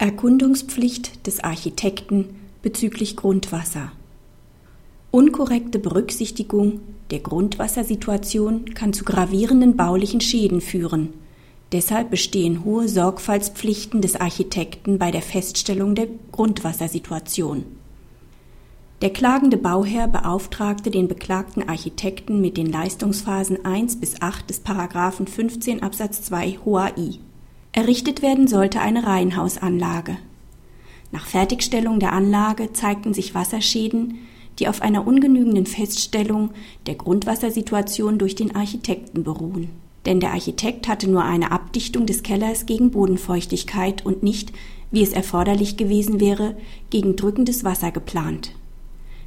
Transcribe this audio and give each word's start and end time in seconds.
Erkundungspflicht 0.00 1.26
des 1.26 1.40
Architekten 1.40 2.36
bezüglich 2.62 3.16
Grundwasser. 3.16 3.90
Unkorrekte 5.10 5.80
Berücksichtigung 5.80 6.80
der 7.10 7.18
Grundwassersituation 7.18 8.74
kann 8.74 8.92
zu 8.92 9.04
gravierenden 9.04 9.76
baulichen 9.76 10.20
Schäden 10.20 10.60
führen. 10.60 11.14
Deshalb 11.72 12.10
bestehen 12.12 12.64
hohe 12.64 12.88
Sorgfaltspflichten 12.88 14.00
des 14.00 14.14
Architekten 14.14 15.00
bei 15.00 15.10
der 15.10 15.20
Feststellung 15.20 15.96
der 15.96 16.06
Grundwassersituation. 16.30 17.64
Der 19.02 19.10
klagende 19.10 19.56
Bauherr 19.56 20.06
beauftragte 20.06 20.92
den 20.92 21.08
beklagten 21.08 21.68
Architekten 21.68 22.40
mit 22.40 22.56
den 22.56 22.70
Leistungsphasen 22.70 23.64
1 23.64 23.98
bis 23.98 24.22
8 24.22 24.48
des 24.48 24.60
Paragraphen 24.60 25.26
15 25.26 25.82
Absatz 25.82 26.22
2 26.22 26.58
HOAI. 26.64 27.18
Errichtet 27.78 28.22
werden 28.22 28.48
sollte 28.48 28.80
eine 28.80 29.06
Reihenhausanlage. 29.06 30.16
Nach 31.12 31.24
Fertigstellung 31.26 32.00
der 32.00 32.12
Anlage 32.12 32.72
zeigten 32.72 33.14
sich 33.14 33.36
Wasserschäden, 33.36 34.18
die 34.58 34.66
auf 34.66 34.82
einer 34.82 35.06
ungenügenden 35.06 35.64
Feststellung 35.64 36.50
der 36.86 36.96
Grundwassersituation 36.96 38.18
durch 38.18 38.34
den 38.34 38.56
Architekten 38.56 39.22
beruhen. 39.22 39.70
Denn 40.06 40.18
der 40.18 40.32
Architekt 40.32 40.88
hatte 40.88 41.08
nur 41.08 41.22
eine 41.22 41.52
Abdichtung 41.52 42.04
des 42.04 42.24
Kellers 42.24 42.66
gegen 42.66 42.90
Bodenfeuchtigkeit 42.90 44.04
und 44.04 44.24
nicht, 44.24 44.50
wie 44.90 45.04
es 45.04 45.12
erforderlich 45.12 45.76
gewesen 45.76 46.18
wäre, 46.18 46.56
gegen 46.90 47.14
drückendes 47.14 47.62
Wasser 47.62 47.92
geplant. 47.92 48.56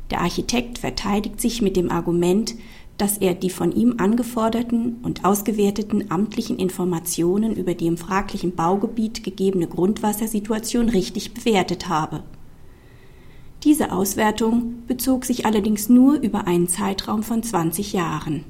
Der 0.10 0.20
Architekt 0.20 0.80
verteidigt 0.80 1.40
sich 1.40 1.62
mit 1.62 1.78
dem 1.78 1.90
Argument, 1.90 2.56
dass 3.02 3.18
er 3.18 3.34
die 3.34 3.50
von 3.50 3.72
ihm 3.72 3.96
angeforderten 3.98 5.00
und 5.02 5.26
ausgewerteten 5.26 6.12
amtlichen 6.12 6.60
Informationen 6.60 7.56
über 7.56 7.74
die 7.74 7.88
im 7.88 7.98
fraglichen 7.98 8.54
Baugebiet 8.54 9.24
gegebene 9.24 9.66
Grundwassersituation 9.66 10.88
richtig 10.88 11.34
bewertet 11.34 11.90
habe. 11.90 12.22
Diese 13.64 13.92
Auswertung 13.92 14.84
bezog 14.86 15.26
sich 15.26 15.48
allerdings 15.48 15.90
nur 15.90 16.14
über 16.14 16.46
einen 16.46 16.68
Zeitraum 16.68 17.24
von 17.24 17.42
20 17.42 17.92
Jahren. 17.94 18.44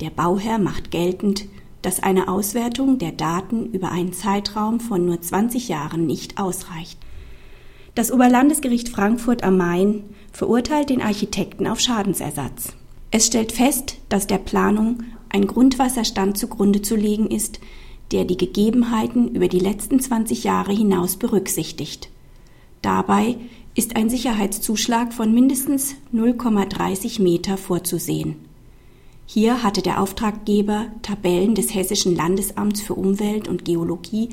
Der 0.00 0.10
Bauherr 0.10 0.58
macht 0.58 0.90
geltend, 0.90 1.44
dass 1.82 2.02
eine 2.02 2.26
Auswertung 2.26 2.98
der 2.98 3.12
Daten 3.12 3.66
über 3.66 3.92
einen 3.92 4.12
Zeitraum 4.12 4.80
von 4.80 5.06
nur 5.06 5.20
20 5.20 5.68
Jahren 5.68 6.04
nicht 6.04 6.40
ausreicht. 6.40 6.98
Das 7.94 8.10
Oberlandesgericht 8.10 8.88
Frankfurt 8.88 9.44
am 9.44 9.56
Main 9.56 10.02
verurteilt 10.32 10.90
den 10.90 11.00
Architekten 11.00 11.68
auf 11.68 11.78
Schadensersatz. 11.78 12.74
Es 13.16 13.28
stellt 13.28 13.52
fest, 13.52 13.96
dass 14.10 14.26
der 14.26 14.36
Planung 14.36 14.98
ein 15.30 15.46
Grundwasserstand 15.46 16.36
zugrunde 16.36 16.82
zu 16.82 16.96
legen 16.96 17.30
ist, 17.30 17.60
der 18.12 18.26
die 18.26 18.36
Gegebenheiten 18.36 19.34
über 19.34 19.48
die 19.48 19.58
letzten 19.58 20.00
20 20.00 20.44
Jahre 20.44 20.74
hinaus 20.74 21.16
berücksichtigt. 21.16 22.10
Dabei 22.82 23.36
ist 23.74 23.96
ein 23.96 24.10
Sicherheitszuschlag 24.10 25.14
von 25.14 25.32
mindestens 25.32 25.94
0,30 26.12 27.22
Meter 27.22 27.56
vorzusehen. 27.56 28.36
Hier 29.24 29.62
hatte 29.62 29.80
der 29.80 30.02
Auftraggeber 30.02 30.84
Tabellen 31.00 31.54
des 31.54 31.74
Hessischen 31.74 32.14
Landesamts 32.14 32.82
für 32.82 32.96
Umwelt 32.96 33.48
und 33.48 33.64
Geologie 33.64 34.28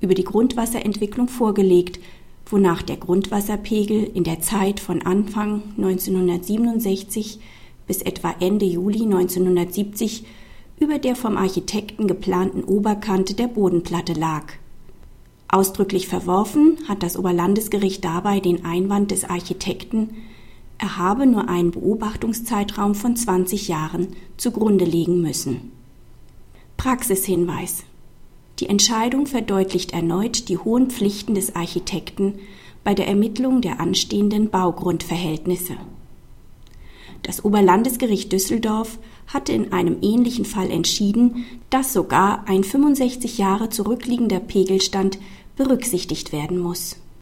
über 0.00 0.14
die 0.14 0.22
Grundwasserentwicklung 0.22 1.26
vorgelegt, 1.26 1.98
wonach 2.46 2.82
der 2.82 2.98
Grundwasserpegel 2.98 4.12
in 4.14 4.22
der 4.22 4.40
Zeit 4.42 4.78
von 4.78 5.02
Anfang 5.02 5.64
1967 5.76 7.40
bis 7.88 8.02
etwa 8.02 8.34
Ende 8.38 8.66
Juli 8.66 9.02
1970 9.02 10.24
über 10.78 11.00
der 11.00 11.16
vom 11.16 11.36
Architekten 11.36 12.06
geplanten 12.06 12.62
Oberkante 12.62 13.34
der 13.34 13.48
Bodenplatte 13.48 14.12
lag. 14.12 14.44
Ausdrücklich 15.48 16.06
verworfen 16.06 16.78
hat 16.86 17.02
das 17.02 17.16
Oberlandesgericht 17.16 18.04
dabei 18.04 18.38
den 18.38 18.64
Einwand 18.64 19.10
des 19.10 19.24
Architekten, 19.24 20.10
er 20.80 20.96
habe 20.96 21.26
nur 21.26 21.48
einen 21.48 21.72
Beobachtungszeitraum 21.72 22.94
von 22.94 23.16
20 23.16 23.66
Jahren 23.66 24.08
zugrunde 24.36 24.84
legen 24.84 25.20
müssen. 25.20 25.72
Praxishinweis. 26.76 27.82
Die 28.60 28.68
Entscheidung 28.68 29.26
verdeutlicht 29.26 29.92
erneut 29.92 30.48
die 30.48 30.58
hohen 30.58 30.90
Pflichten 30.90 31.34
des 31.34 31.56
Architekten 31.56 32.34
bei 32.84 32.94
der 32.94 33.08
Ermittlung 33.08 33.60
der 33.60 33.80
anstehenden 33.80 34.50
Baugrundverhältnisse. 34.50 35.76
Das 37.28 37.44
Oberlandesgericht 37.44 38.32
Düsseldorf 38.32 38.98
hatte 39.26 39.52
in 39.52 39.70
einem 39.70 39.98
ähnlichen 40.00 40.46
Fall 40.46 40.70
entschieden, 40.70 41.44
dass 41.68 41.92
sogar 41.92 42.48
ein 42.48 42.64
65 42.64 43.36
Jahre 43.36 43.68
zurückliegender 43.68 44.40
Pegelstand 44.40 45.18
berücksichtigt 45.54 46.32
werden 46.32 46.58
muss 46.58 46.96